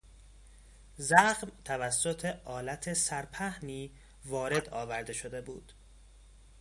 [0.97, 3.91] زخم توسط آلت سرپهنی
[4.25, 5.73] وارد آورده شده بود.